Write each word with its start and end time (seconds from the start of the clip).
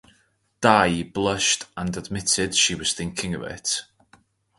Di 0.61 1.03
blushed 1.05 1.65
and 1.77 1.95
admitted 1.95 2.55
she 2.55 2.73
was 2.73 2.91
thinking 2.95 3.35
of 3.35 3.43
it. 3.43 3.83